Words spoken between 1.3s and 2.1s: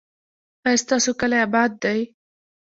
اباد دی؟